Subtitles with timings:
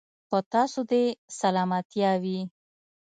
[0.29, 1.03] په تاسو دې
[1.39, 2.39] سلامتيا وي.